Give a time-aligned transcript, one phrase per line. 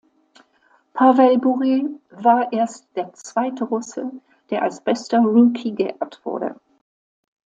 [0.95, 4.09] Pawel Bure war erst der zweite Russe,
[4.49, 6.55] der als bester Rookie geehrt wurde.